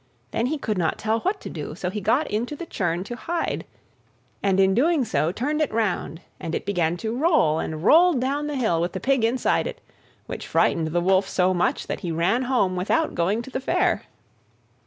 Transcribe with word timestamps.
Then 0.31 0.47
he 0.47 0.57
could 0.57 0.79
not 0.79 0.97
tell 0.97 1.19
what 1.19 1.39
to 1.41 1.47
do. 1.51 1.75
So 1.75 1.91
he 1.91 2.01
got 2.01 2.25
into 2.31 2.55
the 2.55 2.65
churn 2.65 3.03
to 3.03 3.15
hide, 3.15 3.67
and 4.41 4.59
in 4.59 4.73
doing 4.73 5.05
so 5.05 5.31
turned 5.31 5.61
it 5.61 5.71
round, 5.71 6.21
and 6.39 6.55
it 6.55 6.65
began 6.65 6.97
to 6.97 7.15
roll, 7.15 7.59
and 7.59 7.83
rolled 7.83 8.19
down 8.19 8.47
the 8.47 8.55
hill 8.55 8.81
with 8.81 8.93
the 8.93 8.99
Pig 8.99 9.23
inside 9.23 9.67
it, 9.67 9.79
which 10.25 10.47
frightened 10.47 10.87
the 10.87 11.01
Wolf 11.01 11.29
so 11.29 11.53
much 11.53 11.85
that 11.85 11.99
he 11.99 12.11
ran 12.11 12.41
home 12.45 12.75
without 12.75 13.13
going 13.13 13.43
to 13.43 13.51
the 13.51 13.61
Fair. 13.61 14.05